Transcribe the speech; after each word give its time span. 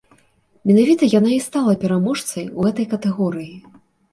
Менавіта 0.69 1.09
яна 1.19 1.31
і 1.35 1.37
стала 1.49 1.75
пераможцай 1.83 2.49
у 2.57 2.67
гэтай 2.67 2.85
катэгорыі. 2.95 3.53